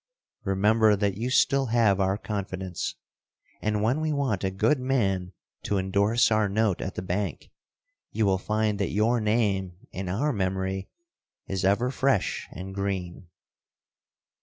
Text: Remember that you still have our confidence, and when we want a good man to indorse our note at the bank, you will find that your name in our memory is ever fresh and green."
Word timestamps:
Remember 0.45 0.95
that 0.95 1.13
you 1.15 1.29
still 1.29 1.67
have 1.67 1.99
our 1.99 2.17
confidence, 2.17 2.95
and 3.61 3.83
when 3.83 4.01
we 4.01 4.11
want 4.11 4.43
a 4.43 4.49
good 4.49 4.79
man 4.79 5.31
to 5.61 5.77
indorse 5.77 6.31
our 6.31 6.49
note 6.49 6.81
at 6.81 6.95
the 6.95 7.03
bank, 7.03 7.51
you 8.11 8.25
will 8.25 8.39
find 8.39 8.79
that 8.79 8.89
your 8.89 9.21
name 9.21 9.73
in 9.91 10.09
our 10.09 10.33
memory 10.33 10.89
is 11.45 11.63
ever 11.63 11.91
fresh 11.91 12.47
and 12.51 12.73
green." 12.73 13.27